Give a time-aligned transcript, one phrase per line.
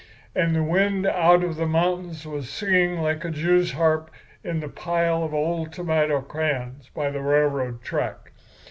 [0.33, 4.09] And the wind out of the mountains was singing like a Jew's harp
[4.43, 8.31] in the pile of old tomato cans by the railroad track.